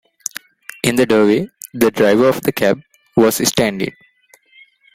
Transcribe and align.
In 0.83 0.95
the 0.95 1.05
doorway 1.05 1.47
the 1.75 1.91
driver 1.91 2.27
of 2.27 2.41
the 2.41 2.51
cab 2.51 2.81
was 3.15 3.35
standing. 3.47 3.93